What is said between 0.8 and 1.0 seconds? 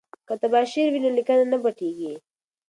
وي